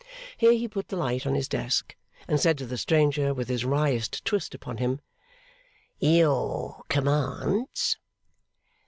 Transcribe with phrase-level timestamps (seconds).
[0.35, 1.95] Here he put the light on his desk,
[2.27, 4.99] and said to the stranger, with his wryest twist upon him,
[5.99, 7.99] 'Your commands.